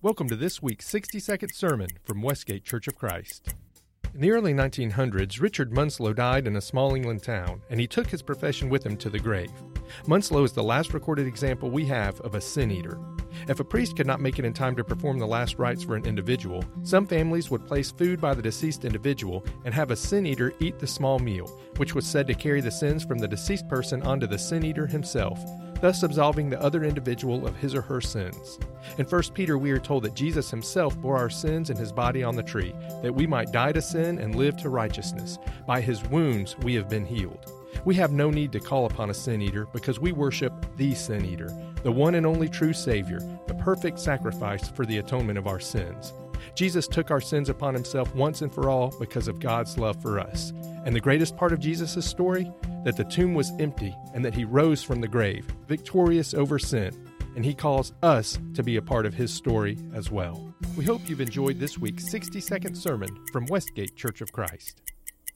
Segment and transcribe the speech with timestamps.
[0.00, 3.52] Welcome to this week's 60 second sermon from Westgate Church of Christ.
[4.14, 8.06] In the early 1900s, Richard Munslow died in a small England town, and he took
[8.06, 9.50] his profession with him to the grave.
[10.06, 12.96] Munslow is the last recorded example we have of a sin eater.
[13.48, 15.96] If a priest could not make it in time to perform the last rites for
[15.96, 20.26] an individual, some families would place food by the deceased individual and have a sin
[20.26, 23.68] eater eat the small meal, which was said to carry the sins from the deceased
[23.68, 25.40] person onto the sin eater himself
[25.80, 28.58] thus absolving the other individual of his or her sins.
[28.98, 32.22] In 1 Peter, we are told that Jesus himself bore our sins in his body
[32.22, 35.38] on the tree, that we might die to sin and live to righteousness.
[35.66, 37.52] By his wounds we have been healed.
[37.84, 41.24] We have no need to call upon a sin eater because we worship the sin
[41.24, 45.60] eater, the one and only true Savior, the perfect sacrifice for the atonement of our
[45.60, 46.12] sins.
[46.54, 50.18] Jesus took our sins upon himself once and for all because of God's love for
[50.18, 50.52] us.
[50.84, 52.50] And the greatest part of Jesus' story?
[52.88, 56.90] That the tomb was empty and that he rose from the grave, victorious over sin.
[57.36, 60.54] And he calls us to be a part of his story as well.
[60.74, 64.80] We hope you've enjoyed this week's 60 second sermon from Westgate Church of Christ.